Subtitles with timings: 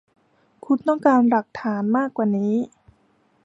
[0.65, 2.49] คุณต้องการหลักฐานมากว่านั้น